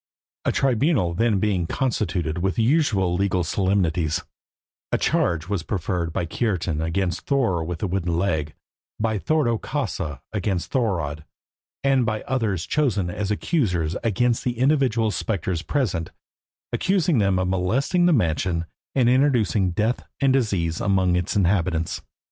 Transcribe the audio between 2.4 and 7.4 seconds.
the usual legal solemnities, a charge was preferred by Kiartan against